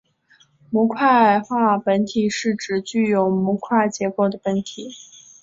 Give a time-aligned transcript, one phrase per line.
[0.71, 4.91] 模块化本体是指具有模块结构的本体。